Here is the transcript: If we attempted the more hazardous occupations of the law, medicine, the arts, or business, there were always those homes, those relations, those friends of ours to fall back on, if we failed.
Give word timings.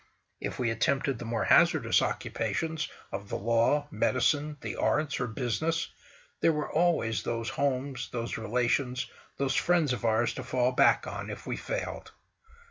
If 0.39 0.57
we 0.57 0.71
attempted 0.71 1.19
the 1.19 1.25
more 1.25 1.43
hazardous 1.43 2.01
occupations 2.01 2.89
of 3.11 3.29
the 3.29 3.35
law, 3.37 3.87
medicine, 3.91 4.57
the 4.61 4.75
arts, 4.75 5.19
or 5.19 5.27
business, 5.27 5.89
there 6.39 6.51
were 6.51 6.71
always 6.73 7.21
those 7.21 7.49
homes, 7.49 8.09
those 8.11 8.35
relations, 8.35 9.05
those 9.37 9.53
friends 9.53 9.93
of 9.93 10.03
ours 10.03 10.33
to 10.33 10.43
fall 10.43 10.71
back 10.71 11.05
on, 11.05 11.29
if 11.29 11.45
we 11.45 11.55
failed. 11.55 12.13